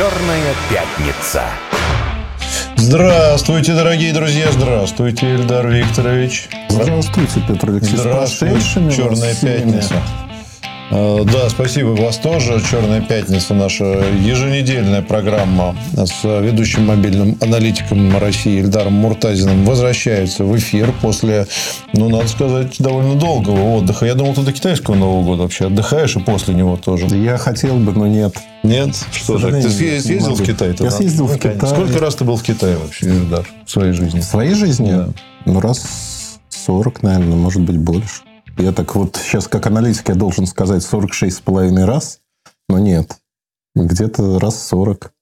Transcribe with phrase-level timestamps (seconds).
[0.00, 1.42] Черная пятница.
[2.76, 6.48] Здравствуйте, дорогие друзья, здравствуйте, Ильдар Викторович.
[6.70, 8.00] Здравствуйте, Петр Алексеевич.
[8.00, 9.96] Здравствуйте, Черная пятница.
[10.90, 12.60] Э, да, спасибо вас тоже.
[12.68, 20.92] «Черная пятница»– наша еженедельная программа с ведущим мобильным аналитиком России Ильдаром Муртазиным возвращается в эфир
[21.00, 21.46] после,
[21.92, 24.06] ну, надо сказать, довольно долгого отдыха.
[24.06, 27.06] Я думал, ты до китайского Нового года вообще отдыхаешь и после него тоже.
[27.16, 28.34] Я хотел бы, но нет.
[28.64, 28.96] Нет?
[29.12, 29.50] Что же?
[29.50, 30.74] Ты съездил в Китай?
[30.78, 31.56] Я съездил в Китай.
[31.56, 34.20] Сколько раз ты был в Китае вообще, Ильдар, в своей жизни?
[34.20, 34.90] В своей жизни?
[34.90, 35.08] Да.
[35.46, 38.22] Ну, раз 40, наверное, может быть, больше.
[38.58, 42.20] Я так вот сейчас как аналитик я должен сказать 46 с половиной раз,
[42.68, 43.18] но нет.
[43.74, 45.12] Где-то раз 40.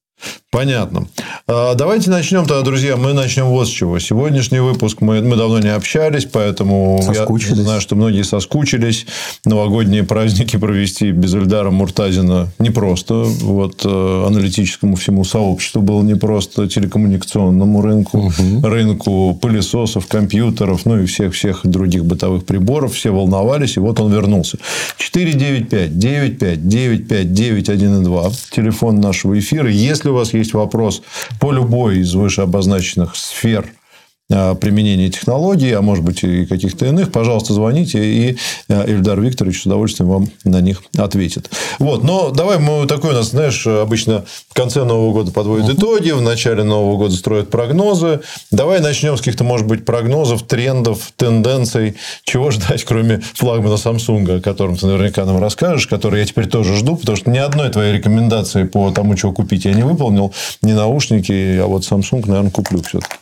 [0.50, 1.06] Понятно.
[1.46, 2.96] А, давайте начнем тогда, друзья.
[2.96, 3.98] Мы начнем вот с чего.
[3.98, 9.06] Сегодняшний выпуск мы, мы давно не общались, поэтому я знаю, что многие соскучились.
[9.44, 13.14] Новогодние праздники провести без Эльдара Муртазина непросто.
[13.14, 18.66] Вот э, аналитическому всему сообществу было непросто, телекоммуникационному рынку, угу.
[18.66, 22.94] рынку пылесосов, компьютеров, ну и всех-всех других бытовых приборов.
[22.94, 24.56] Все волновались, и вот он вернулся.
[24.96, 28.30] 495 95 95 91 2.
[28.50, 29.70] Телефон нашего эфира.
[29.70, 31.02] Если если у вас есть вопрос
[31.40, 33.66] по любой из вышеобозначенных сфер.
[33.66, 33.87] Э,
[34.28, 38.36] применения технологий, а может быть и каких-то иных, пожалуйста, звоните, и
[38.68, 41.50] э, Ильдар Викторович с удовольствием вам на них ответит.
[41.78, 46.10] Вот, но давай мы такой у нас, знаешь, обычно в конце Нового года подводят итоги,
[46.10, 48.20] в начале Нового года строят прогнозы.
[48.50, 54.40] Давай начнем с каких-то, может быть, прогнозов, трендов, тенденций, чего ждать, кроме флагмана Samsung, о
[54.42, 57.94] котором ты наверняка нам расскажешь, который я теперь тоже жду, потому что ни одной твоей
[57.94, 62.82] рекомендации по тому, чего купить, я не выполнил, ни наушники, а вот Samsung, наверное, куплю
[62.82, 63.14] все-таки.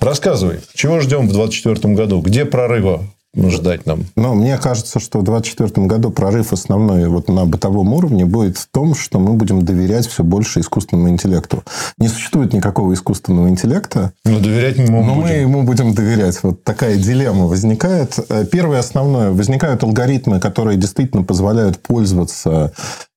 [0.00, 2.20] Рассказывай рассказывай, чего ждем в 2024 году?
[2.20, 4.04] Где прорыва ждать нам?
[4.16, 8.66] Ну, мне кажется, что в 2024 году прорыв основной вот на бытовом уровне будет в
[8.68, 11.62] том, что мы будем доверять все больше искусственному интеллекту.
[11.98, 14.12] Не существует никакого искусственного интеллекта.
[14.24, 15.26] Но доверять ему но будем.
[15.26, 16.42] мы ему будем доверять.
[16.42, 18.18] Вот такая дилемма возникает.
[18.50, 19.32] Первое основное.
[19.32, 22.72] Возникают алгоритмы, которые действительно позволяют пользоваться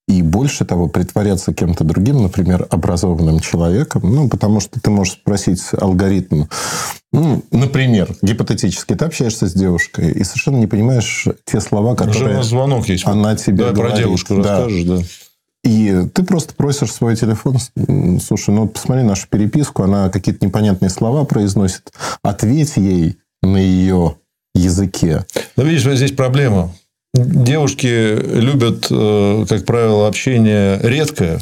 [0.09, 5.61] и больше того, притворяться кем-то другим, например, образованным человеком, ну, потому что ты можешь спросить
[5.79, 6.45] алгоритм,
[7.13, 12.33] ну, например, гипотетически, ты общаешься с девушкой и совершенно не понимаешь те слова, которые Уже
[12.33, 13.05] у нас звонок есть.
[13.05, 13.93] она тебе да, говорит.
[13.93, 14.41] про девушку да.
[14.41, 14.97] расскажешь, да.
[15.63, 17.57] И ты просто просишь свой телефон,
[18.19, 21.91] слушай, ну, посмотри нашу переписку, она какие-то непонятные слова произносит,
[22.23, 24.15] ответь ей на ее
[24.55, 25.23] языке.
[25.55, 26.73] Но видишь, вот здесь проблема.
[27.13, 31.39] Девушки любят, э, как правило, общение редкое,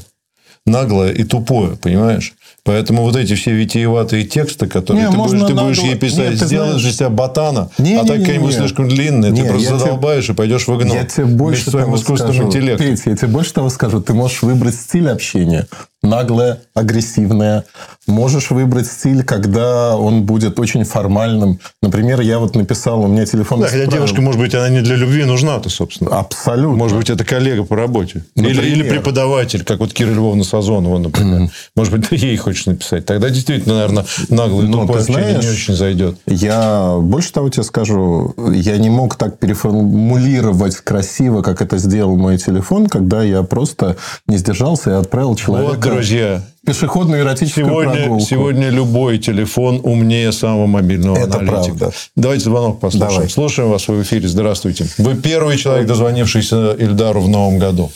[0.66, 2.34] наглое и тупое, понимаешь?
[2.64, 6.40] Поэтому вот эти все витиеватые тексты, которые не, ты, будешь, ты будешь ей писать, Нет,
[6.42, 10.26] сделаешь из себя ботана, не, а не, так какие-нибудь слишком длинные, не, ты просто задолбаешь
[10.26, 10.98] тебе, и пойдешь в игнор.
[10.98, 12.88] Я тебе больше своим искусственным скажу, интеллектом.
[12.88, 14.02] Петя, я тебе больше того скажу.
[14.02, 15.68] Ты можешь выбрать стиль общения
[16.10, 17.66] наглое, агрессивное.
[18.08, 21.60] Можешь выбрать стиль, когда он будет очень формальным.
[21.82, 23.62] Например, я вот написал, у меня телефон...
[23.62, 26.18] Да, хотя девушка, может быть, она не для любви нужна-то, собственно.
[26.18, 26.78] Абсолютно.
[26.78, 28.24] Может быть, это коллега по работе.
[28.36, 31.42] Или, или преподаватель, как вот Кира Львовна Сазонова, например.
[31.42, 31.52] Mm-hmm.
[31.76, 33.06] Может быть, ты ей хочешь написать.
[33.06, 36.18] Тогда действительно, наверное, наглый Но, тупой знаешь, не очень зайдет.
[36.26, 42.38] Я больше того тебе скажу, я не мог так переформулировать красиво, как это сделал мой
[42.38, 43.98] телефон, когда я просто
[44.28, 45.90] не сдержался и отправил человека...
[45.90, 48.20] Вот, друзья, пешеходную эротическую сегодня, прогулку.
[48.22, 51.78] Сегодня любой телефон умнее самого мобильного Это аналитика.
[51.78, 51.96] правда.
[52.16, 53.14] Давайте звонок послушаем.
[53.14, 53.30] Давай.
[53.30, 54.28] Слушаем вас в эфире.
[54.28, 54.86] Здравствуйте.
[55.00, 57.90] Вы первый человек, дозвонившийся Ильдару в новом году.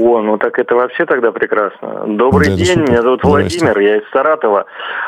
[0.00, 2.04] О, ну так это вообще тогда прекрасно.
[2.06, 4.66] Добрый да, день, меня зовут Владимир, я из Саратова.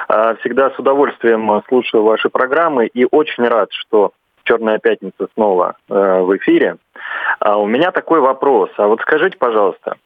[0.09, 4.13] А, всегда с удовольствием слушаю ваши программы и очень рад, что
[4.45, 6.77] «Черная пятница» снова э, в эфире.
[7.41, 8.71] А у меня такой вопрос.
[8.77, 9.97] А вот скажите, пожалуйста,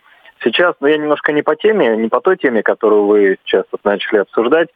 [0.45, 3.85] Сейчас, ну я немножко не по теме, не по той теме, которую вы сейчас вот
[3.85, 4.69] начали обсуждать.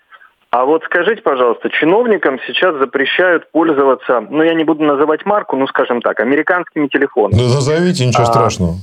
[0.50, 5.66] А вот скажите, пожалуйста, чиновникам сейчас запрещают пользоваться, ну я не буду называть марку, ну
[5.66, 7.38] скажем так, американскими телефонами.
[7.38, 8.74] Да назовите, ничего а, страшного.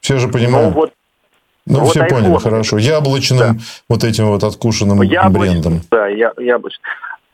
[0.00, 0.74] Все же понимают.
[0.74, 0.92] Ну, вот,
[1.66, 2.08] ну, вот все iPhone.
[2.08, 2.78] поняли, хорошо.
[2.78, 3.54] Яблочным да.
[3.88, 5.50] вот этим вот откушенным Яблоч...
[5.50, 5.80] брендом.
[5.90, 6.82] Да, я, яблочным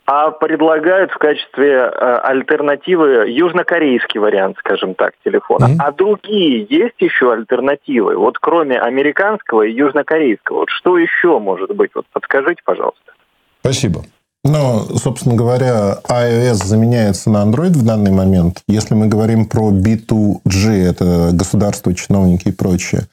[0.05, 5.65] а предлагают в качестве э, альтернативы южнокорейский вариант, скажем так, телефона.
[5.65, 5.77] Mm-hmm.
[5.79, 8.15] А другие есть еще альтернативы?
[8.15, 11.91] Вот кроме американского и южнокорейского, вот что еще может быть?
[11.95, 13.13] Вот подскажите, пожалуйста.
[13.61, 14.01] Спасибо.
[14.45, 18.61] Но, собственно говоря, iOS заменяется на Android в данный момент.
[18.67, 23.07] Если мы говорим про B2G, это государство, чиновники и прочее,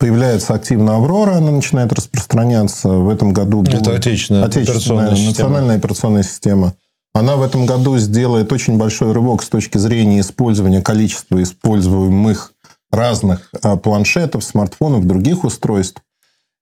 [0.00, 2.88] появляется активно Аврора, она начинает распространяться.
[2.88, 5.74] В этом году это отечественная, отечественная операционная национальная система.
[5.74, 6.74] операционная система.
[7.14, 12.54] Она в этом году сделает очень большой рывок с точки зрения использования количества используемых
[12.90, 16.02] разных а, планшетов, смартфонов, других устройств.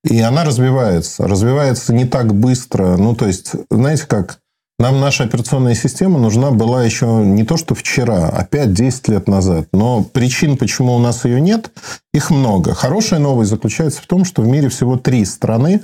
[0.03, 1.27] И она развивается.
[1.27, 2.97] Развивается не так быстро.
[2.97, 4.39] Ну, то есть, знаете, как
[4.81, 9.67] нам наша операционная система нужна была еще не то, что вчера, а 5-10 лет назад.
[9.73, 11.71] Но причин, почему у нас ее нет,
[12.15, 12.73] их много.
[12.73, 15.81] Хорошая новость заключается в том, что в мире всего три страны,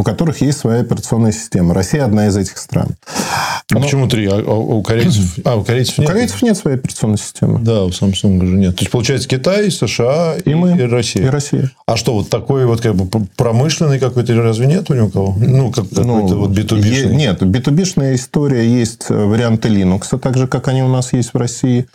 [0.00, 1.74] у которых есть своя операционная система.
[1.74, 2.96] Россия одна из этих стран.
[3.06, 3.82] А Но...
[3.82, 4.26] почему три?
[4.28, 6.08] А, а у корейцев, а, у корейцев нет?
[6.08, 7.58] У корейцев нет своей операционной системы.
[7.58, 8.76] Да, у Samsung же нет.
[8.76, 11.26] То есть, получается, Китай, США и, и, мы, и Россия.
[11.26, 11.70] И Россия.
[11.84, 15.36] А что, вот такой вот как бы промышленный какой-то разве нет у него кого?
[15.38, 17.12] Ну, как, какой-то ну, вот B2B.
[17.12, 21.36] Нет, B2B история есть э, варианты Linux, так же, как они у нас есть в
[21.36, 21.86] России.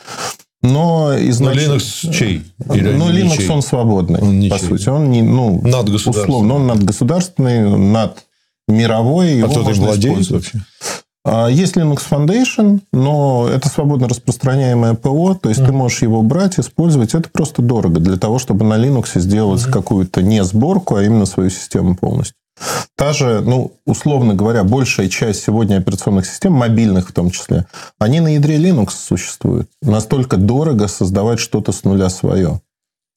[0.66, 1.68] Но изначально...
[1.68, 2.44] Но Linux чей?
[2.74, 3.50] Или ну, Linux, чей?
[3.50, 4.90] он свободный, он по сути.
[4.90, 8.26] Он не, ну, над условно, он надгосударственный, над
[8.68, 9.42] мировой.
[9.44, 10.62] А кто-то владеет вообще?
[11.26, 15.66] А, есть Linux Foundation, но это свободно распространяемое ПО, то есть mm.
[15.66, 17.16] ты можешь его брать, использовать.
[17.16, 19.72] Это просто дорого для того, чтобы на Linux сделать mm.
[19.72, 22.36] какую-то не сборку, а именно свою систему полностью.
[22.96, 27.66] Та же, ну, условно говоря, большая часть сегодня операционных систем, мобильных в том числе,
[28.00, 29.70] они на ядре Linux существуют.
[29.82, 32.62] Настолько дорого создавать что-то с нуля свое.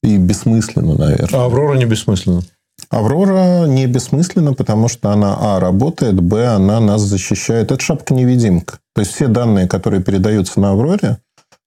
[0.03, 1.39] И бессмысленно, наверное.
[1.39, 2.41] А Аврора не бессмысленно?
[2.89, 7.71] Аврора не бессмысленно, потому что она, а, работает, б, она нас защищает.
[7.71, 8.79] Это шапка-невидимка.
[8.95, 11.17] То есть, все данные, которые передаются на Авроре,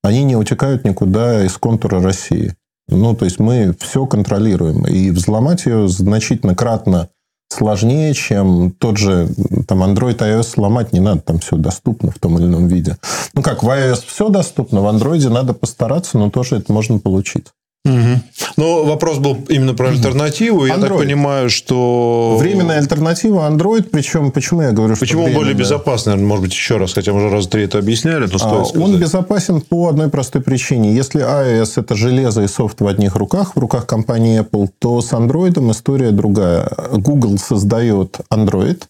[0.03, 2.57] они не утекают никуда из контура России.
[2.89, 4.87] Ну, то есть, мы все контролируем.
[4.87, 7.09] И взломать ее значительно кратно
[7.53, 9.29] сложнее, чем тот же
[9.69, 12.97] там Android iOS сломать не надо, там все доступно в том или ином виде.
[13.35, 17.49] Ну как, в iOS все доступно, в Android надо постараться, но тоже это можно получить.
[17.85, 18.21] Угу.
[18.57, 20.67] Но вопрос был именно про альтернативу.
[20.67, 20.69] Android.
[20.69, 22.37] Я так понимаю, что...
[22.39, 23.89] Временная альтернатива Android.
[23.91, 26.17] Причем, почему я говорю, что Почему он более безопасный?
[26.17, 28.77] Может быть, еще раз, хотя мы уже раз три это объясняли, но стоит а, сказать.
[28.77, 30.95] Он безопасен по одной простой причине.
[30.95, 35.13] Если iOS– это железо и софт в одних руках, в руках компании Apple, то с
[35.13, 36.71] Android история другая.
[36.93, 38.83] Google создает Android,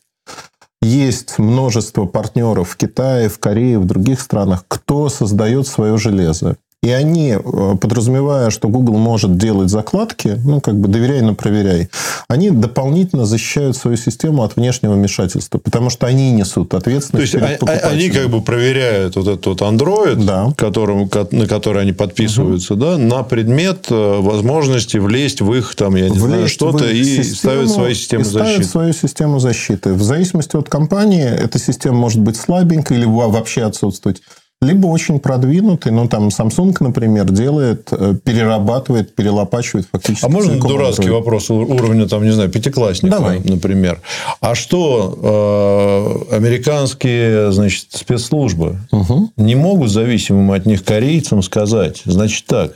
[0.82, 6.56] есть множество партнеров в Китае, в Корее, в других странах, кто создает свое железо.
[6.82, 11.88] И они, э, подразумевая, что Google может делать закладки, ну, как бы доверяй, но проверяй,
[12.26, 17.60] они дополнительно защищают свою систему от внешнего вмешательства, потому что они несут ответственность То есть,
[17.62, 20.52] а, а, они как бы проверяют вот этот вот Android, да.
[20.56, 22.82] которым, на который они подписываются, угу.
[22.82, 27.04] да, на предмет э, возможности влезть в их, там, я не влезть знаю, что-то и
[27.04, 28.50] систему, ставят свою систему и защиты.
[28.50, 29.92] Ставят свою систему защиты.
[29.92, 34.20] В зависимости от компании, эта система может быть слабенькой или вообще отсутствовать
[34.62, 40.24] либо очень продвинутый, ну, там, Samsung, например, делает, э, перерабатывает, перелопачивает фактически.
[40.24, 41.12] А можно дурацкий Android?
[41.12, 43.40] вопрос уровня, там, не знаю, пятиклассника, Давай.
[43.40, 44.00] например.
[44.40, 49.30] А что э, американские, значит, спецслужбы угу.
[49.36, 52.72] не могут зависимым от них корейцам сказать, значит, так,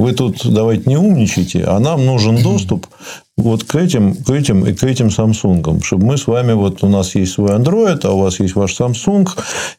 [0.00, 2.86] вы тут давайте не умничайте, а нам нужен доступ
[3.36, 5.82] вот к этим, к этим и к этим Samsung.
[5.82, 8.78] Чтобы мы с вами, вот у нас есть свой Android, а у вас есть ваш
[8.78, 9.28] Samsung,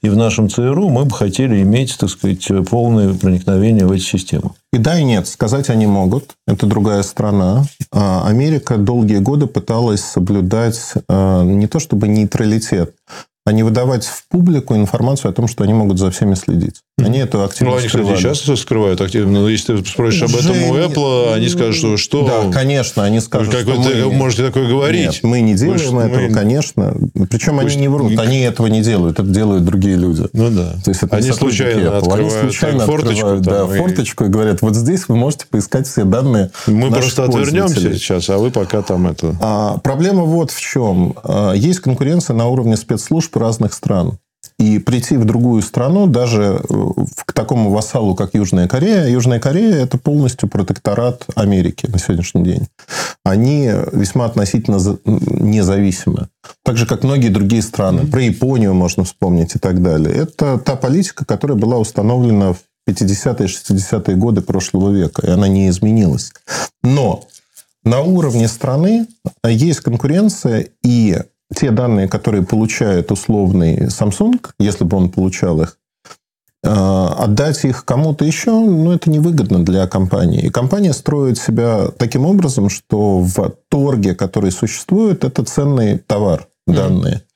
[0.02, 4.52] и в нашем ЦРУ мы бы хотели иметь, так сказать, полное проникновение в эти системы.
[4.74, 5.28] И да, и нет.
[5.28, 6.36] Сказать они могут.
[6.48, 7.66] Это другая страна.
[7.92, 10.80] А Америка долгие годы пыталась соблюдать
[11.10, 12.96] а, не то чтобы нейтралитет,
[13.44, 16.82] а не выдавать в публику информацию о том, что они могут за всеми следить.
[17.00, 18.16] Они это активно Ну, они, скрывали.
[18.16, 19.42] кстати, сейчас скрывают активно.
[19.42, 21.98] Но если ты спросишь об этом у Apple, они скажут, что...
[21.98, 22.28] что...
[22.28, 24.12] Да, конечно, они скажут, как что вы мы...
[24.12, 25.08] можете такое говорить?
[25.08, 26.30] Нет, мы не делаем мы, этого, мы...
[26.30, 26.96] конечно.
[27.30, 27.76] Причем Пусть...
[27.76, 29.20] они не врут, они этого не делают.
[29.20, 30.28] Это делают другие люди.
[30.34, 30.74] Ну, да.
[30.84, 33.28] То есть, это они случайно открывают они случайно форточку.
[33.28, 33.80] Открывают, да, и...
[33.80, 38.38] форточку и говорят, вот здесь вы можете поискать все данные Мы просто отвернемся сейчас, а
[38.38, 39.36] вы пока там это...
[39.42, 41.16] А, проблема вот в чем.
[41.24, 44.18] А, есть конкуренция на уровне спецслужб разных стран.
[44.58, 46.76] И прийти в другую страну, даже э,
[47.26, 49.08] к такому вассалу, как Южная Корея.
[49.08, 52.68] Южная Корея– это полностью протекторат Америки на сегодняшний день.
[53.24, 56.28] Они весьма относительно независимы.
[56.64, 58.06] Так же, как многие другие страны.
[58.06, 60.16] Про Японию можно вспомнить и так далее.
[60.16, 65.26] Это та политика, которая была установлена в 50-е, 60-е годы прошлого века.
[65.26, 66.32] И она не изменилась.
[66.84, 67.26] Но
[67.84, 69.08] на уровне страны
[69.44, 71.18] есть конкуренция, и
[71.54, 75.78] те данные, которые получает условный Samsung, если бы он получал их,
[76.64, 80.42] э, отдать их кому-то еще, ну, это невыгодно для компании.
[80.42, 87.16] И компания строит себя таким образом, что в торге, который существует, это ценный товар, данные.
[87.16, 87.32] Mm-hmm.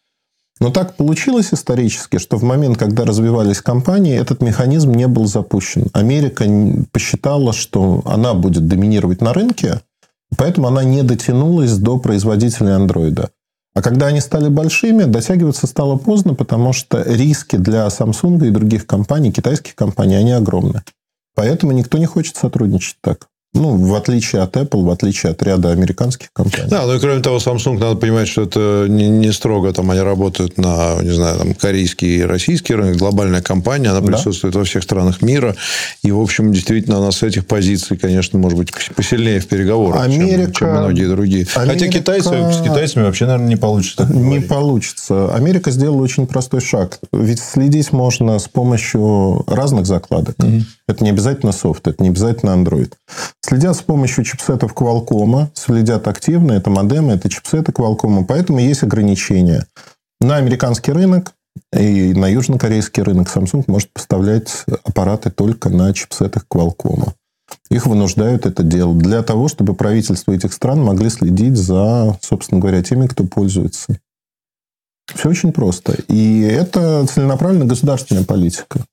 [0.62, 5.88] Но так получилось исторически, что в момент, когда развивались компании, этот механизм не был запущен.
[5.92, 6.46] Америка
[6.94, 9.82] посчитала, что она будет доминировать на рынке,
[10.38, 13.32] поэтому она не дотянулась до производителей андроида.
[13.76, 18.88] А когда они стали большими, дотягиваться стало поздно, потому что риски для Samsung и других
[18.88, 20.82] компаний, китайских компаний, они огромны.
[21.36, 23.28] Поэтому никто не хочет сотрудничать так.
[23.56, 26.70] Ну, в отличие от Apple, в отличие от ряда американских компаний.
[26.70, 30.02] Да, ну и кроме того, Samsung, надо понимать, что это не, не строго, там они
[30.02, 34.60] работают на, не знаю, там, корейский и российский рынок, глобальная компания, она присутствует да.
[34.60, 35.56] во всех странах мира,
[36.04, 40.46] и, в общем, действительно, она с этих позиций, конечно, может быть посильнее в переговорах, Америка...
[40.46, 41.48] чем, чем многие другие.
[41.56, 41.80] Америка...
[41.80, 44.06] Хотя китайцы, с китайцами вообще, наверное, не получится.
[44.06, 45.34] Не получится.
[45.34, 47.00] Америка сделала очень простой шаг.
[47.14, 50.36] Ведь следить можно с помощью разных закладок.
[50.40, 50.62] Угу.
[50.88, 52.94] Это не обязательно софт, это не обязательно Android.
[53.42, 59.66] Следят с помощью чипсетов Qualcomm, следят активно, это модемы, это чипсеты Qualcomm, поэтому есть ограничения.
[60.22, 61.34] На американский рынок
[61.74, 67.14] и на южнокорейский рынок Samsung может поставлять аппараты только на чипсетах Qualcomm.
[67.70, 72.84] Их вынуждают это делать для того, чтобы правительства этих стран могли следить за, собственно говоря,
[72.84, 73.98] теми, кто пользуется.
[75.14, 75.94] Все очень просто.
[76.08, 78.86] И это целенаправленная государственная политика.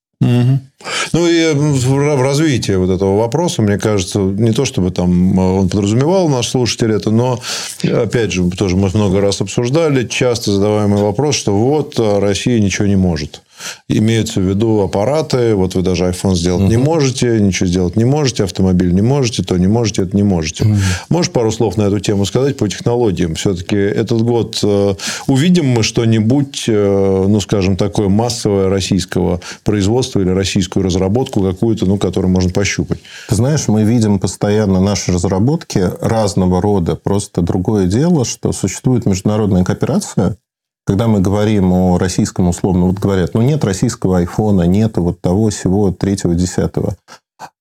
[1.13, 5.69] Ну и в развитии вот этого вопроса, мне кажется, не то чтобы там э, он
[5.69, 7.41] подразумевал наш слушатель это, но
[7.83, 12.87] опять же, тоже мы много раз обсуждали, часто задаваемый вопрос, что вот э, Россия ничего
[12.87, 13.43] не может.
[13.89, 15.55] Имеются в виду аппараты.
[15.55, 16.71] Вот вы даже iPhone сделать угу.
[16.71, 20.65] не можете, ничего сделать не можете, автомобиль не можете, то не можете, это не можете.
[20.65, 20.77] Угу.
[21.09, 23.35] Можешь пару слов на эту тему сказать по технологиям?
[23.35, 24.95] Все-таки этот год э,
[25.27, 31.99] увидим мы что-нибудь, э, ну, скажем, такое массовое российского производства или российскую разработку какую-то, ну,
[31.99, 32.99] которую можно пощупать?
[33.29, 36.97] Ты знаешь, мы видим постоянно наши разработки разного рода.
[36.97, 40.37] Просто другое дело, что существует международная кооперация,
[40.85, 45.51] когда мы говорим о российском, условно, вот говорят, ну, нет российского айфона, нет вот того,
[45.51, 46.97] всего, третьего, десятого.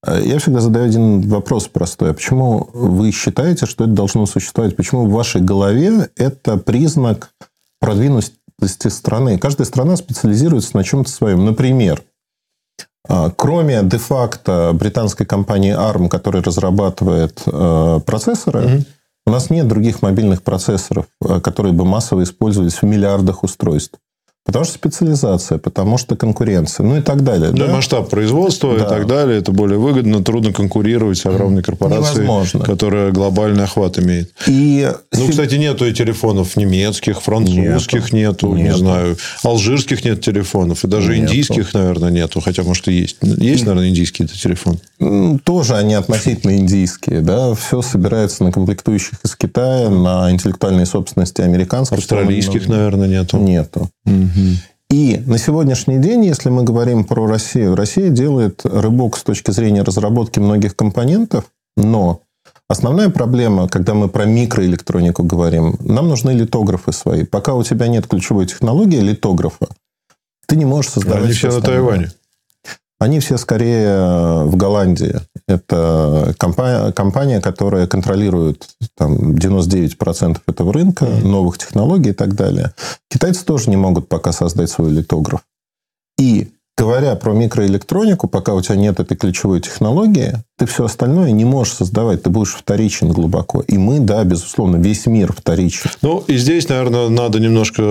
[0.06, 2.12] Э, я всегда задаю один вопрос простой.
[2.12, 4.75] А почему вы считаете, что это должно существовать?
[4.75, 7.32] Почему в вашей голове это признак
[7.80, 9.38] продвинутости страны?
[9.38, 11.46] Каждая страна специализируется на чем-то своем.
[11.46, 12.01] Например,
[13.08, 18.86] э, кроме де-факто британской компании ARM, которая разрабатывает э, процессоры, mm-hmm
[19.32, 23.98] у нас нет других мобильных процессоров, э, которые бы массово использовались в миллиардах устройств.
[24.43, 27.51] Потому что специализация, потому что конкуренция, ну и так далее.
[27.51, 27.74] Да, да?
[27.74, 28.86] масштаб производства да.
[28.86, 29.38] и так далее.
[29.38, 30.24] Это более выгодно.
[30.24, 32.65] Трудно конкурировать с огромной корпорацией, Невозможно.
[32.65, 34.31] которая глобальный охват имеет.
[34.48, 34.91] И...
[35.13, 38.63] Ну, кстати, нету и телефонов немецких, французских нету, нету, нету.
[38.63, 40.83] не знаю, алжирских нет телефонов.
[40.83, 41.33] И даже нету.
[41.33, 42.41] индийских, наверное, нету.
[42.41, 43.17] Хотя, может, и есть.
[43.21, 44.79] Есть, наверное, индийские телефоны.
[45.43, 47.21] Тоже они относительно индийские.
[47.21, 47.53] Да?
[47.53, 52.00] Все собирается на комплектующих из Китая, на интеллектуальной собственности американских.
[52.00, 53.38] Австралийских, наверное, нету.
[53.38, 53.91] Нету.
[54.05, 59.84] И на сегодняшний день, если мы говорим про Россию, Россия делает рыбок с точки зрения
[59.84, 61.46] разработки многих компонентов,
[61.77, 62.24] но
[62.67, 67.24] основная проблема, когда мы про микроэлектронику говорим, нам нужны литографы свои.
[67.24, 69.70] Пока у тебя нет ключевой технологии литографа,
[70.46, 71.24] ты не можешь создавать...
[71.24, 72.12] Они все на Тайване.
[73.01, 75.22] Они все скорее э, в Голландии.
[75.48, 82.75] Это компания, компания которая контролирует там, 99% этого рынка, новых технологий и так далее.
[83.10, 85.41] Китайцы тоже не могут пока создать свой литограф.
[86.20, 91.44] И говоря про микроэлектронику, пока у тебя нет этой ключевой технологии, ты все остальное не
[91.44, 93.62] можешь создавать, ты будешь вторичен глубоко.
[93.62, 95.89] И мы, да, безусловно, весь мир вторичен.
[96.03, 97.82] Ну, и здесь, наверное, надо немножко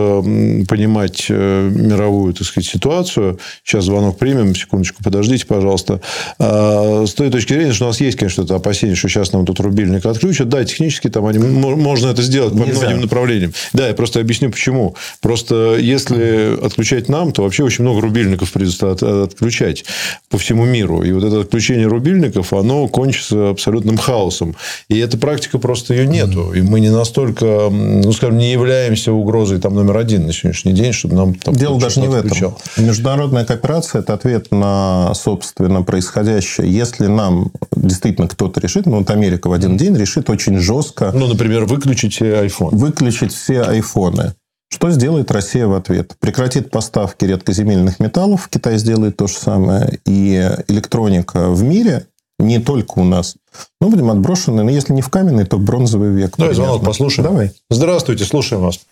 [0.69, 3.41] понимать э, мировую, так сказать, ситуацию.
[3.65, 6.00] Сейчас звонок примем, секундочку, подождите, пожалуйста.
[6.39, 9.47] А, с той точки зрения, что у нас есть, конечно, это опасение, что сейчас нам
[9.47, 10.49] тут рубильник отключат.
[10.49, 12.83] Да, технически там они, можно это сделать по Нельзя.
[12.83, 13.53] многим направлениям.
[13.73, 14.95] Да, я просто объясню, почему.
[15.21, 18.93] Просто если отключать нам, то вообще очень много рубильников придется
[19.25, 19.85] отключать
[20.29, 21.03] по всему миру.
[21.03, 24.57] И вот это отключение рубильников, оно кончится абсолютным хаосом.
[24.88, 26.52] И эта практика просто ее нету.
[26.52, 30.93] И мы не настолько, ну, скажем, не являемся угрозой там номер один на сегодняшний день,
[30.93, 32.55] чтобы нам там Дело даже не в этом.
[32.76, 36.71] Международная кооперация– это ответ на, собственно, происходящее.
[36.71, 41.11] Если нам действительно кто-то решит, ну, вот Америка в один день решит очень жестко...
[41.12, 42.76] Ну, например, выключить все айфоны.
[42.76, 44.35] Выключить все айфоны.
[44.73, 46.14] Что сделает Россия в ответ?
[46.21, 52.07] Прекратит поставки редкоземельных металлов, Китай сделает то же самое, и электроника в мире
[52.43, 53.37] не только у нас.
[53.81, 56.33] Мы будем отброшены, но если не в каменный, то в бронзовый век.
[56.37, 57.29] Давай звонок послушаем.
[57.31, 57.51] Давай.
[57.69, 58.87] Здравствуйте, слушаем вас.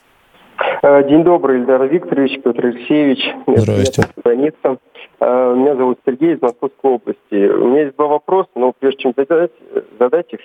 [0.83, 3.21] Э, день добрый, Ильдар Викторович, Петр Алексеевич.
[3.47, 4.03] Здравствуйте.
[4.21, 4.79] Страница.
[5.21, 7.19] Э, меня зовут Сергей из Московской области.
[7.31, 9.51] У меня есть два вопроса, но прежде чем задать,
[9.99, 10.41] задать их,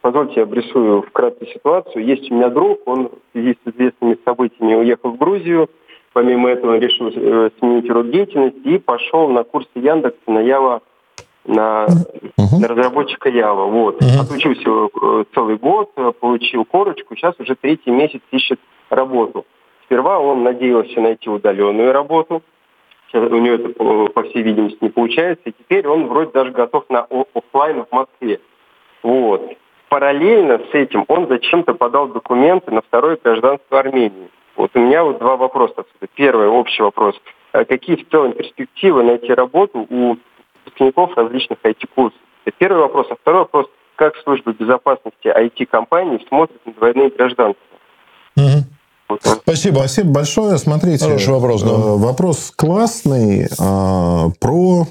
[0.00, 2.04] позвольте я обрисую вкратце ситуацию.
[2.04, 5.68] Есть у меня друг, он в связи с известными событиями уехал в Грузию.
[6.12, 10.82] Помимо этого он решил э, сменить род деятельности и пошел на курсы Яндекса на Ява
[11.50, 12.60] на, uh-huh.
[12.60, 13.66] на разработчика Ява.
[13.66, 14.00] Вот.
[14.00, 14.20] Uh-huh.
[14.20, 19.44] Отучился э, целый год, э, получил корочку, сейчас уже третий месяц ищет работу.
[19.84, 22.42] Сперва он надеялся найти удаленную работу,
[23.12, 27.06] у него это, по, всей видимости, не получается, и теперь он вроде даже готов на
[27.34, 28.40] офлайн в Москве.
[29.02, 29.42] Вот.
[29.88, 34.30] Параллельно с этим он зачем-то подал документы на второе гражданство Армении.
[34.54, 35.84] Вот у меня вот два вопроса.
[36.14, 37.20] Первый, общий вопрос.
[37.52, 40.16] А какие в целом перспективы найти работу у
[40.64, 42.18] выпускников различных IT-курсов?
[42.44, 43.06] Это первый вопрос.
[43.10, 43.66] А второй вопрос.
[43.96, 47.62] Как служба безопасности IT-компаний смотрит на двойные гражданства?
[48.36, 49.18] Угу.
[49.42, 49.78] Спасибо.
[49.78, 50.58] Спасибо большое.
[50.58, 51.04] Смотрите.
[51.04, 51.62] Хороший вопрос.
[51.62, 51.70] Да.
[51.70, 53.48] Э, вопрос классный.
[53.58, 54.86] А, про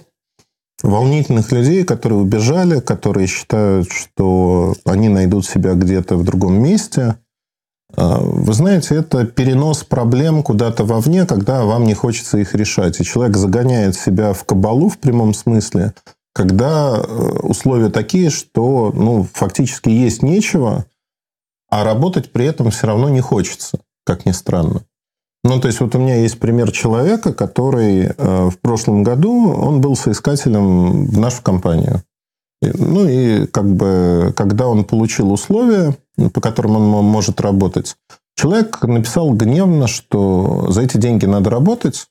[0.84, 7.16] волнительных людей, которые убежали, которые считают, что они найдут себя где-то в другом месте.
[7.96, 13.00] А, вы знаете, это перенос проблем куда-то вовне, когда вам не хочется их решать.
[13.00, 15.94] И человек загоняет себя в кабалу в прямом смысле,
[16.34, 20.86] когда э, условия такие, что ну, фактически есть нечего,
[21.70, 24.82] а работать при этом все равно не хочется, как ни странно.
[25.44, 29.80] Ну, то есть, вот у меня есть пример человека, который э, в прошлом году, он
[29.80, 32.04] был соискателем в нашу компанию.
[32.62, 35.96] Ну, и как бы, когда он получил условия,
[36.28, 37.96] по которым он может работать,
[38.36, 42.08] человек написал гневно, что за эти деньги надо работать,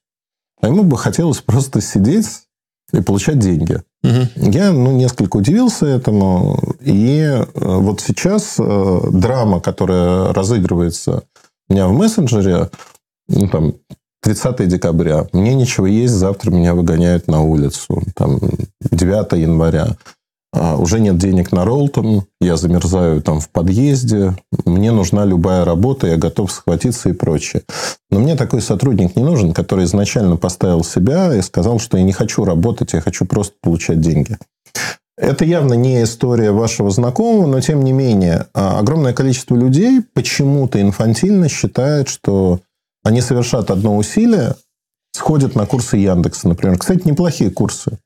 [0.60, 2.44] а ему бы хотелось просто сидеть
[2.92, 3.82] и получать деньги.
[4.02, 4.50] Угу.
[4.50, 6.58] Я ну, несколько удивился этому.
[6.80, 11.24] И э, вот сейчас э, драма, которая разыгрывается
[11.68, 12.70] у меня в мессенджере,
[13.28, 13.74] ну, там,
[14.22, 18.02] 30 декабря, мне ничего есть, завтра меня выгоняют на улицу.
[18.14, 18.40] Там,
[18.90, 19.96] 9 января.
[20.52, 26.06] А, уже нет денег на Ролтон, я замерзаю там в подъезде, мне нужна любая работа,
[26.06, 27.62] я готов схватиться и прочее.
[28.10, 32.12] Но мне такой сотрудник не нужен, который изначально поставил себя и сказал, что я не
[32.12, 34.38] хочу работать, я хочу просто получать деньги.
[35.18, 40.80] Это явно не история вашего знакомого, но тем не менее, а, огромное количество людей почему-то
[40.80, 42.60] инфантильно считает, что
[43.04, 44.54] они совершат одно усилие,
[45.12, 46.78] сходят на курсы Яндекса, например.
[46.78, 47.98] Кстати, неплохие курсы.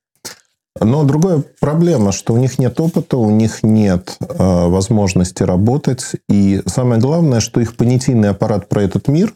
[0.80, 6.12] Но другая проблема, что у них нет опыта, у них нет э, возможности работать.
[6.28, 9.34] И самое главное, что их понятийный аппарат про этот мир,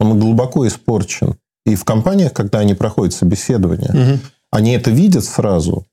[0.00, 1.36] он глубоко испорчен.
[1.64, 4.20] И в компаниях, когда они проходят собеседование, угу.
[4.50, 5.86] они это видят сразу.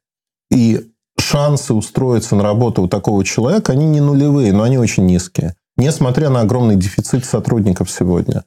[0.51, 5.55] И шансы устроиться на работу у такого человека, они не нулевые, но они очень низкие.
[5.77, 8.43] Несмотря на огромный дефицит сотрудников сегодня.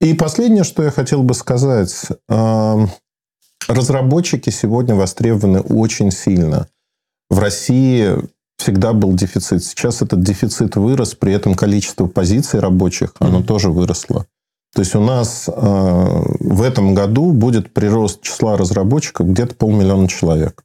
[0.00, 1.94] И последнее, что я хотел бы сказать.
[2.28, 2.86] Э,
[3.68, 6.68] Разработчики сегодня востребованы очень сильно.
[7.30, 8.16] В России
[8.58, 9.64] всегда был дефицит.
[9.64, 13.44] Сейчас этот дефицит вырос, при этом количество позиций рабочих, оно mm-hmm.
[13.44, 14.26] тоже выросло.
[14.74, 20.64] То есть у нас э, в этом году будет прирост числа разработчиков где-то полмиллиона человек.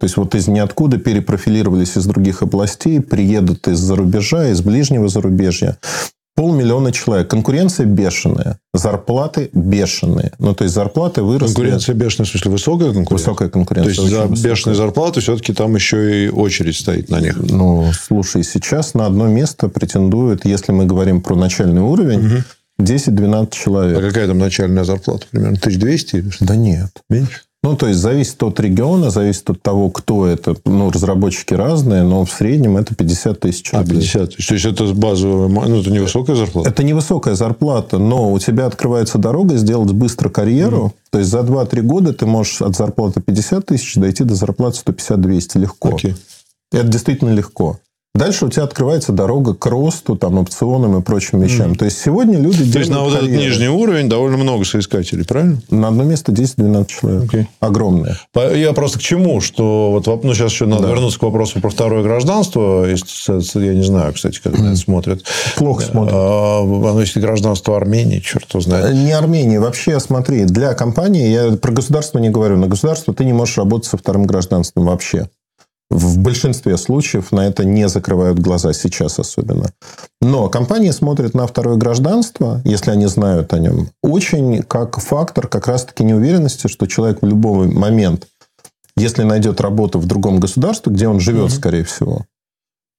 [0.00, 5.78] То есть вот из ниоткуда перепрофилировались из других областей, приедут из-за рубежа, из ближнего зарубежья
[6.38, 7.26] полмиллиона человек.
[7.26, 8.60] Конкуренция бешеная.
[8.72, 10.30] Зарплаты бешеные.
[10.38, 11.52] Ну, то есть, зарплаты выросли...
[11.52, 13.14] Конкуренция бешеная, в смысле, высокая конкуренция?
[13.14, 13.92] Высокая конкуренция.
[13.92, 14.50] То есть, за высокая.
[14.50, 17.36] бешеные зарплаты все-таки там еще и очередь стоит на них.
[17.38, 22.36] Ну, слушай, сейчас на одно место претендует, если мы говорим про начальный уровень, угу.
[22.80, 23.98] 10-12 человек.
[23.98, 25.58] А какая там начальная зарплата примерно?
[25.58, 26.24] 1200?
[26.38, 26.92] Да нет.
[27.10, 27.40] Меньше?
[27.64, 30.56] Ну, то есть, зависит от региона, зависит от того, кто это.
[30.64, 33.98] Ну, разработчики разные, но в среднем это 50 тысяч а, рублей.
[33.98, 34.46] А, 50 тысяч.
[34.46, 35.48] То есть, это базовая...
[35.48, 36.68] Ну, это невысокая зарплата?
[36.68, 40.86] Это невысокая зарплата, но у тебя открывается дорога сделать быстро карьеру.
[40.86, 41.10] Mm.
[41.10, 45.58] То есть, за 2-3 года ты можешь от зарплаты 50 тысяч дойти до зарплаты 150-200
[45.58, 45.88] легко.
[45.90, 46.14] Okay.
[46.70, 47.78] Это действительно легко.
[48.18, 51.72] Дальше у тебя открывается дорога к росту, там, опционам и прочим вещам.
[51.72, 51.76] Mm.
[51.76, 53.34] То есть, сегодня люди То есть, на вот карьеры.
[53.34, 55.58] этот нижний уровень довольно много соискателей, правильно?
[55.70, 57.32] На одно место 10-12 человек.
[57.32, 57.46] Okay.
[57.60, 58.18] Огромное.
[58.34, 59.90] Я просто к чему, что...
[59.92, 60.88] Вот, ну, сейчас еще надо да.
[60.90, 62.84] вернуться к вопросу про второе гражданство.
[62.84, 65.22] Если, я не знаю, кстати, как на это смотрят.
[65.56, 66.14] Плохо смотрят.
[66.16, 68.94] А, оно если гражданство Армении, черт его знает.
[68.94, 69.58] Не Армении.
[69.58, 73.88] Вообще, смотри, для компании, я про государство не говорю, на государство ты не можешь работать
[73.88, 75.28] со вторым гражданством вообще.
[75.90, 79.72] В большинстве случаев на это не закрывают глаза сейчас особенно.
[80.20, 85.66] Но компании смотрят на второе гражданство, если они знают о нем, очень как фактор как
[85.66, 88.26] раз-таки неуверенности, что человек в любой момент,
[88.96, 91.56] если найдет работу в другом государстве, где он живет, mm-hmm.
[91.56, 92.26] скорее всего,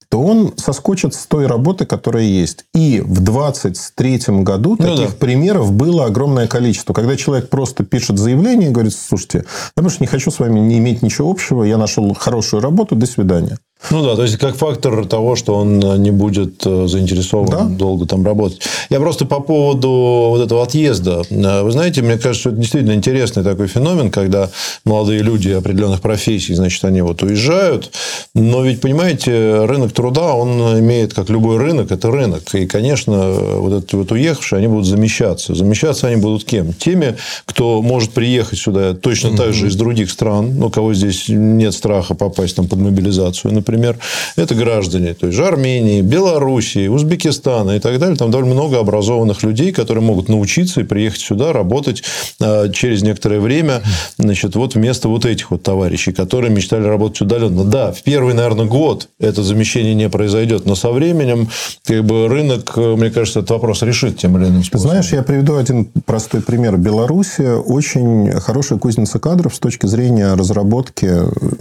[0.10, 2.66] то он соскочит с той работы, которая есть.
[2.74, 5.16] И в 23 году ну, таких да.
[5.20, 6.94] примеров было огромное количество.
[6.94, 9.46] Когда человек просто пишет заявление и говорит, слушайте,
[9.78, 13.06] я больше не хочу с вами не иметь ничего общего, я нашел хорошую работу, до
[13.06, 13.60] свидания.
[13.92, 17.64] Ну да, то есть как фактор того, что он не будет э, заинтересован да?
[17.64, 18.62] долго там работать.
[18.90, 19.90] Я просто по поводу
[20.30, 21.24] вот этого отъезда.
[21.30, 24.50] Э, вы знаете, мне кажется, что это действительно интересный такой феномен, когда
[24.84, 27.92] молодые люди определенных профессий, значит, они вот уезжают.
[28.36, 32.54] Но ведь, понимаете, рынок труда, он имеет, как любой рынок, это рынок.
[32.54, 35.56] И, конечно, вот эти вот уехавшие, они будут замещаться.
[35.56, 36.74] Замещаться они будут кем?
[36.74, 37.16] Теми,
[37.46, 42.14] кто может приехать сюда точно так же из других стран, но кого здесь нет страха
[42.14, 43.98] попасть там под мобилизацию, например например,
[44.36, 48.18] это граждане, то есть Армении, Белоруссии, Узбекистана и так далее.
[48.18, 52.04] Там довольно много образованных людей, которые могут научиться и приехать сюда, работать
[52.42, 53.82] а, через некоторое время,
[54.18, 57.64] значит, вот вместо вот этих вот товарищей, которые мечтали работать удаленно.
[57.64, 61.50] Да, в первый, наверное, год это замещение не произойдет, но со временем
[61.86, 64.92] как бы рынок, мне кажется, этот вопрос решит тем или иным способом.
[64.92, 66.78] Знаешь, я приведу один простой пример.
[66.78, 71.10] Белоруссия очень хорошая кузница кадров с точки зрения разработки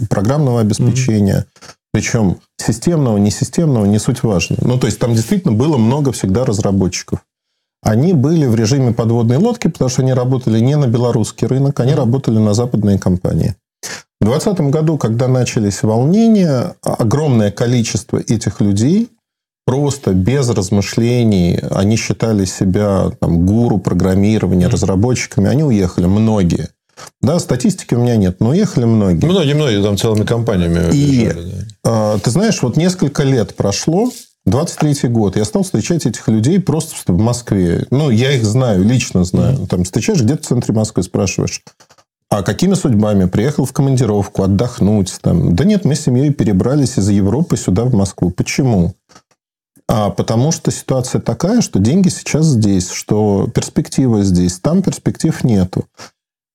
[0.09, 1.45] программного обеспечения.
[1.47, 1.75] Mm-hmm.
[1.91, 4.57] Причем системного, несистемного, не суть важно.
[4.61, 7.19] Ну, то есть, там действительно было много всегда разработчиков.
[7.81, 11.93] Они были в режиме подводной лодки, потому что они работали не на белорусский рынок, они
[11.95, 13.55] работали на западные компании.
[14.21, 19.09] В 2020 году, когда начались волнения, огромное количество этих людей
[19.65, 26.69] просто без размышлений, они считали себя там, гуру программирования, разработчиками, они уехали, многие.
[27.21, 29.25] Да, статистики у меня нет, но уехали многие.
[29.25, 30.93] Многие, многие там целыми компаниями.
[30.93, 32.19] И уезжали, да.
[32.19, 34.11] ты знаешь, вот несколько лет прошло,
[34.47, 37.85] 23-й год, я стал встречать этих людей просто в Москве.
[37.91, 39.57] Ну, я их знаю, лично знаю.
[39.57, 39.67] Mm-hmm.
[39.67, 41.61] Там встречаешь где-то в центре Москвы, спрашиваешь,
[42.29, 43.25] а какими судьбами?
[43.25, 45.17] Приехал в командировку, отдохнуть.
[45.21, 45.55] Там.
[45.55, 48.29] Да нет, мы с семьей перебрались из Европы сюда, в Москву.
[48.29, 48.93] Почему?
[49.87, 55.85] А потому что ситуация такая, что деньги сейчас здесь, что перспектива здесь, там перспектив нету.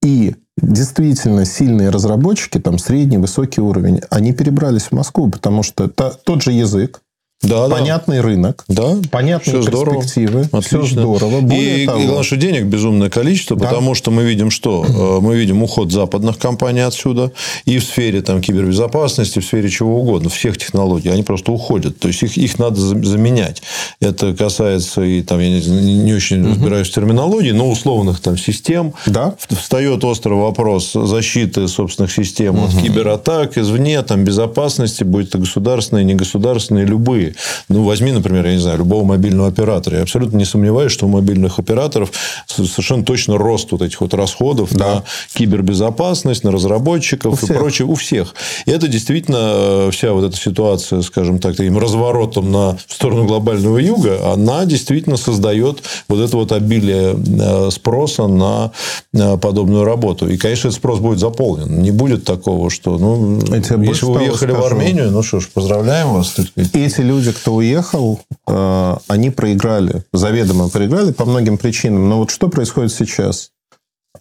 [0.05, 6.11] И действительно сильные разработчики, там средний, высокий уровень, они перебрались в Москву, потому что та,
[6.11, 7.01] тот же язык,
[7.45, 8.23] да, понятный да.
[8.23, 10.63] рынок, да, понятные все перспективы, здорово.
[10.63, 11.41] все здорово.
[11.41, 13.67] Более и, того, и главное, денег безумное количество, да.
[13.67, 14.85] потому что мы видим что?
[14.87, 17.33] Э, мы видим уход западных компаний отсюда
[17.65, 21.09] и в сфере там, кибербезопасности, в сфере чего угодно, всех технологий.
[21.11, 21.99] Они просто уходят.
[21.99, 23.63] То есть, их, их надо заменять.
[24.01, 28.95] Это касается и там, я не, не очень разбираюсь в терминологии, но условных там систем.
[29.07, 29.35] Да.
[29.49, 32.67] Встает острый вопрос защиты собственных систем угу.
[32.67, 37.34] от кибератак извне, там, безопасности, будь это государственные, негосударственные, любые.
[37.69, 39.97] Ну, возьми, например, я не знаю, любого мобильного оператора.
[39.97, 42.11] Я абсолютно не сомневаюсь, что у мобильных операторов
[42.47, 44.87] совершенно точно рост вот этих вот расходов да.
[44.87, 45.03] на
[45.35, 47.57] кибербезопасность, на разработчиков у и всех.
[47.57, 48.35] прочее у всех.
[48.67, 53.79] И это действительно э, вся вот эта ситуация, скажем так, таким разворотом на сторону глобального
[53.79, 58.73] юга, она действительно создает вот это вот обилие э, спроса на
[59.13, 60.29] э, подобную работу.
[60.29, 61.83] И, конечно, этот спрос будет заполнен.
[61.83, 64.63] Не будет такого, что, ну, если вы уехали скажу.
[64.63, 66.35] в Армению, ну что ж, поздравляем вас.
[66.57, 72.09] Эти люди люди, кто уехал, э, они проиграли, заведомо проиграли по многим причинам.
[72.09, 73.51] Но вот что происходит сейчас?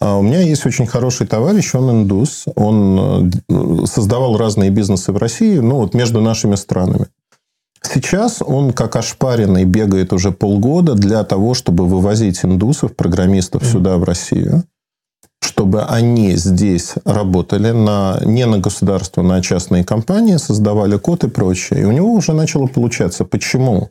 [0.00, 5.16] А у меня есть очень хороший товарищ, он индус, он э, создавал разные бизнесы в
[5.18, 7.06] России, ну вот между нашими странами.
[7.82, 13.72] Сейчас он как ошпаренный бегает уже полгода для того, чтобы вывозить индусов, программистов mm-hmm.
[13.72, 14.64] сюда, в Россию
[15.44, 21.82] чтобы они здесь работали на, не на государство, на частные компании, создавали код и прочее.
[21.82, 23.24] И у него уже начало получаться.
[23.24, 23.90] Почему?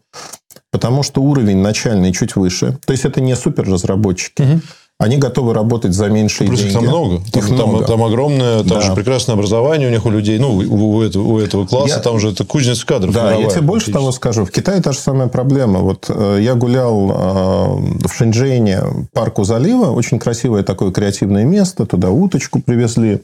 [0.72, 2.80] Потому что уровень начальный чуть выше.
[2.86, 4.42] То есть, это не супер разработчики.
[4.42, 4.62] Угу.
[5.00, 6.72] Они готовы работать за меньшие Плюс деньги.
[6.72, 7.16] Их там много.
[7.16, 7.86] Их там, много.
[7.86, 8.82] там огромное, там да.
[8.82, 12.00] же прекрасное образование у них, у людей, ну, у, у, этого, у этого класса, я...
[12.00, 13.14] там же это кузнец кадров.
[13.14, 14.46] Да, я тебе больше того скажу.
[14.46, 15.80] В Китае та же самая проблема.
[15.80, 18.82] Вот э, я гулял э, в Шэньчжэне,
[19.14, 23.24] парку залива, очень красивое такое креативное место, туда уточку привезли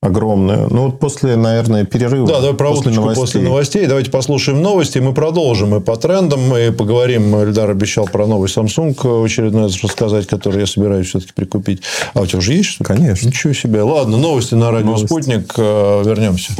[0.00, 0.68] огромную.
[0.70, 2.26] Ну, вот после, наверное, перерыва.
[2.26, 3.20] Да, давай про после новостей.
[3.20, 3.86] после новостей.
[3.86, 4.98] Давайте послушаем новости.
[4.98, 6.48] Мы продолжим и по трендам.
[6.48, 7.34] Мы поговорим.
[7.36, 11.82] Эльдар обещал про новый Samsung очередной рассказать, который я собираюсь все-таки прикупить.
[12.14, 12.94] А у тебя уже есть что-то?
[12.94, 13.26] Конечно.
[13.26, 13.82] Ничего себе.
[13.82, 15.06] Ладно, новости на радио новости.
[15.06, 15.52] «Спутник».
[15.56, 16.52] Э, вернемся.